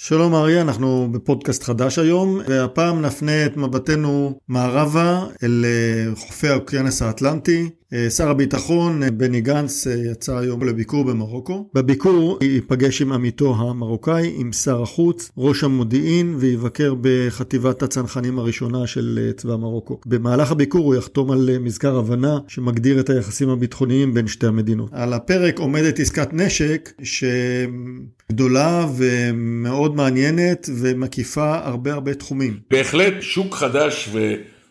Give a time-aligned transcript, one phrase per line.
[0.00, 7.02] שלום אריה, אנחנו בפודקאסט חדש היום, והפעם נפנה את מבטנו מערבה אל אה, חופי האוקיינוס
[7.02, 7.70] האטלנטי.
[7.94, 11.68] אה, שר הביטחון אה, בני גנץ יצא היום לביקור במרוקו.
[11.74, 19.30] בביקור ייפגש עם עמיתו המרוקאי, עם שר החוץ, ראש המודיעין, ויבקר בחטיבת הצנחנים הראשונה של
[19.36, 20.00] צבא מרוקו.
[20.06, 24.88] במהלך הביקור הוא יחתום על מזכר הבנה שמגדיר את היחסים הביטחוניים בין שתי המדינות.
[24.92, 32.58] על הפרק עומדת עסקת נשק שגדולה ומאוד מאוד מעניינת ומקיפה הרבה הרבה תחומים.
[32.70, 34.08] בהחלט שוק חדש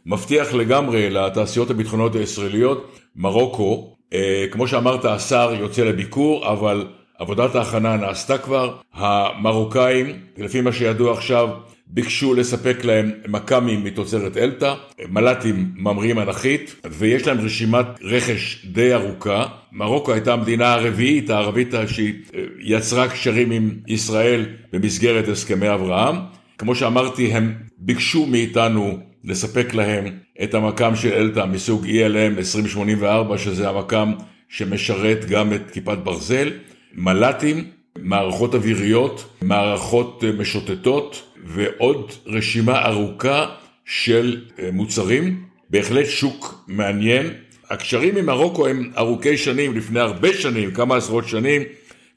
[0.07, 2.99] ומבטיח לגמרי לתעשיות הביטחוניות הישראליות.
[3.15, 6.87] מרוקו, אה, כמו שאמרת, השר יוצא לביקור, אבל
[7.19, 8.75] עבודת ההכנה נעשתה כבר.
[8.93, 10.05] המרוקאים,
[10.37, 11.49] לפי מה שידוע עכשיו,
[11.87, 14.73] ביקשו לספק להם מכ"מים מתוצרת אלתא,
[15.09, 19.45] מל"טים ממריאים אנכית, ויש להם רשימת רכש די ארוכה.
[19.71, 26.15] מרוקו הייתה המדינה הרביעית הערבית שיצרה קשרים עם ישראל במסגרת הסכמי אברהם.
[26.57, 30.05] כמו שאמרתי, הם ביקשו מאיתנו לספק להם
[30.43, 34.13] את המכ"ם של אלתא מסוג ELM 2084, שזה המכ"ם
[34.49, 36.51] שמשרת גם את כיפת ברזל,
[36.93, 37.63] מל"טים,
[37.99, 43.45] מערכות אוויריות, מערכות משוטטות, ועוד רשימה ארוכה
[43.85, 45.43] של אה, מוצרים.
[45.69, 47.33] בהחלט שוק מעניין.
[47.69, 51.61] הקשרים עם מרוקו הם ארוכי שנים, לפני הרבה שנים, כמה עשרות שנים.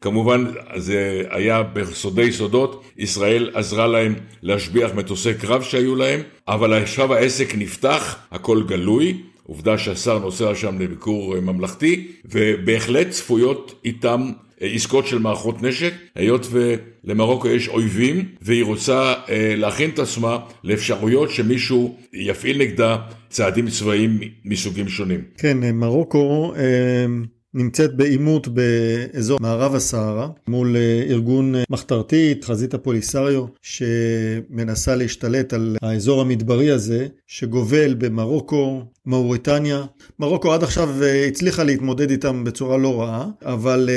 [0.00, 0.44] כמובן
[0.76, 7.54] זה היה בסודי סודות, ישראל עזרה להם להשביח מטוסי קרב שהיו להם, אבל עכשיו העסק
[7.54, 15.18] נפתח, הכל גלוי, עובדה שהשר נוסע שם לביקור אה, ממלכתי, ובהחלט צפויות איתם עסקות של
[15.18, 22.58] מערכות נשק, היות ולמרוקו יש אויבים והיא רוצה אה, להכין את עצמה לאפשרויות שמישהו יפעיל
[22.58, 22.96] נגדה
[23.28, 25.20] צעדים צבאיים מסוגים שונים.
[25.38, 27.06] כן, מרוקו אה,
[27.54, 35.76] נמצאת בעימות באזור מערב הסהרה מול אה, ארגון אה, מחתרתי, חזית הפוליסריו, שמנסה להשתלט על
[35.82, 39.84] האזור המדברי הזה, שגובל במרוקו, מאוריטניה.
[40.18, 43.90] מרוקו עד עכשיו אה, הצליחה להתמודד איתם בצורה לא רעה, אבל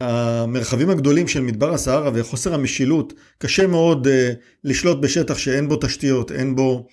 [0.00, 4.08] המרחבים הגדולים של מדבר הסהרה וחוסר המשילות, קשה מאוד
[4.64, 6.86] לשלוט בשטח שאין בו תשתיות, אין בו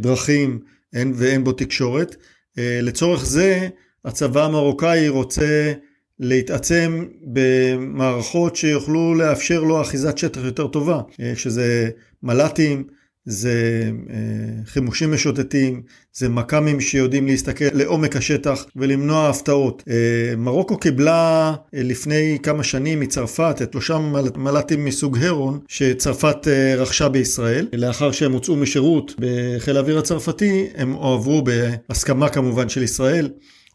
[0.00, 0.58] דרכים
[0.92, 2.16] אין, ואין בו תקשורת.
[2.56, 3.68] לצורך זה,
[4.04, 5.72] הצבא המרוקאי רוצה
[6.20, 11.90] להתעצם במערכות שיוכלו לאפשר לו אחיזת שטח יותר טובה, אה, שזה
[12.22, 12.84] מל"טים,
[13.24, 14.16] זה אה,
[14.64, 19.82] חימושים משוטטים, זה מכ"מים שיודעים להסתכל לעומק השטח ולמנוע הפתעות.
[19.90, 23.98] אה, מרוקו קיבלה לפני כמה שנים מצרפת את שלושה
[24.36, 27.66] מל"טים מסוג הרון שצרפת רכשה בישראל.
[27.72, 33.28] לאחר שהם הוצאו משירות בחיל האוויר הצרפתי, הם הועברו בהסכמה כמובן של ישראל.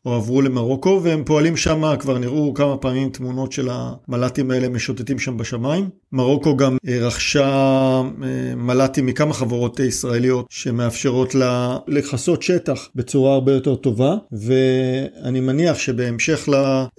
[0.05, 5.37] הועברו למרוקו והם פועלים שם, כבר נראו כמה פעמים תמונות של המל"טים האלה משוטטים שם
[5.37, 5.89] בשמיים.
[6.15, 13.51] מרוקו גם אה, רכשה אה, מל"טים מכמה חברות ישראליות שמאפשרות לה לכסות שטח בצורה הרבה
[13.51, 16.49] יותר טובה, ואני מניח שבהמשך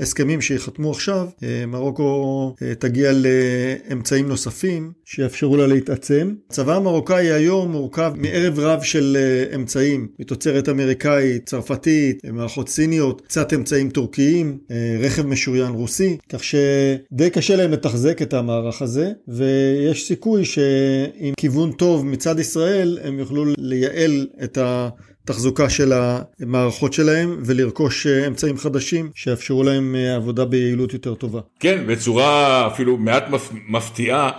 [0.01, 6.35] להסכמים שיחתמו עכשיו, אה, מרוקו תגיע לאמצעים נוספים שיאפשרו לה להתעצם.
[6.51, 9.17] הצבא המרוקאי היום מורכב מערב רב של
[9.55, 13.21] אמצעים, מתוצרת אמריקאית, צרפתית, מערכות סיניות.
[13.21, 14.59] קצת אמצעים טורקיים,
[15.01, 21.73] רכב משוריין רוסי, כך שדי קשה להם לתחזק את המערך הזה, ויש סיכוי שעם כיוון
[21.73, 24.89] טוב מצד ישראל הם יוכלו לייעל את ה...
[25.27, 31.41] תחזוקה של המערכות שלהם ולרכוש אה, אמצעים חדשים שיאפשרו להם אה, עבודה ביעילות יותר טובה.
[31.61, 33.25] כן, בצורה אפילו מעט
[33.69, 34.31] מפתיעה,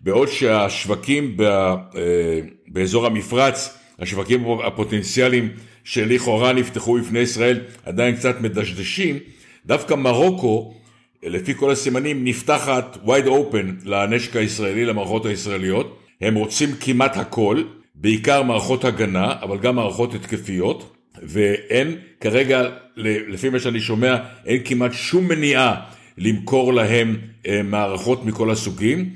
[0.00, 1.36] בעוד שהשווקים
[2.68, 5.48] באזור המפרץ, השווקים הפוטנציאליים
[5.84, 9.18] שלכאורה נפתחו בפני ישראל עדיין קצת מדשדשים,
[9.66, 10.74] דווקא מרוקו,
[11.28, 15.98] לפי כל הסימנים, נפתחת wide open לנשק הישראלי, למערכות הישראליות.
[16.20, 17.62] הם רוצים כמעט הכל,
[17.94, 22.62] בעיקר מערכות הגנה, אבל גם מערכות התקפיות, ואין כרגע,
[22.96, 24.16] לפי מה שאני שומע,
[24.46, 25.80] אין כמעט שום מניעה
[26.18, 27.16] למכור להם
[27.46, 29.10] אה, מערכות מכל הסוגים.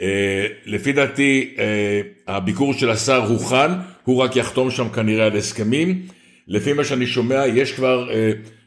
[0.00, 3.70] אה, לפי דעתי, אה, הביקור של השר הוכן,
[4.04, 6.02] הוא רק יחתום שם כנראה על הסכמים.
[6.48, 8.08] לפי מה שאני שומע, יש כבר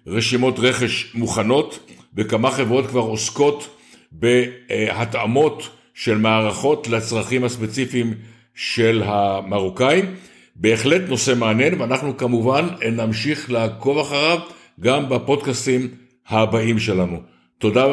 [0.08, 3.68] רשימות רכש מוכנות, וכמה חברות כבר עוסקות
[4.12, 8.14] בהתאמות של מערכות לצרכים הספציפיים
[8.56, 10.16] של המרוקאים.
[10.56, 14.40] בהחלט נושא מעניין, ואנחנו כמובן נמשיך לעקוב אחריו
[14.80, 15.88] גם בפודקאסטים
[16.28, 17.18] הבאים שלנו.
[17.58, 17.86] תודה,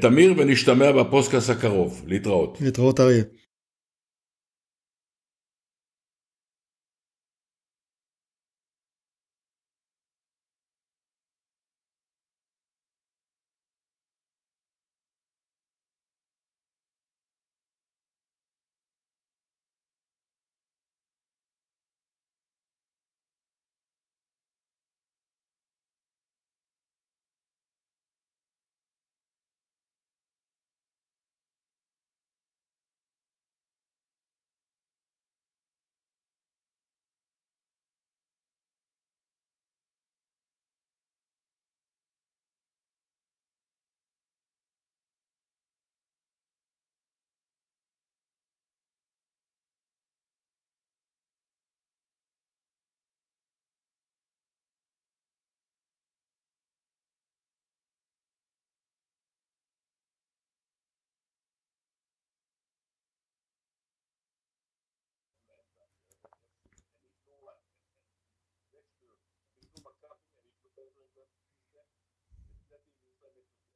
[0.00, 2.02] תמיר, ונשתמע בפודקאסט הקרוב.
[2.06, 2.58] להתראות.
[2.60, 3.22] להתראות, אריה.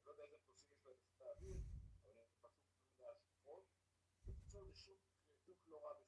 [0.05, 1.57] לא יודע איזה מטוסים יש להם בחיל האוויר,
[2.03, 2.65] אבל הם פשוט...
[4.27, 4.95] בקיצור זה
[5.45, 6.04] שוק לא רע